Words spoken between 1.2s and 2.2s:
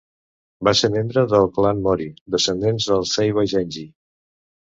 del clan Mori,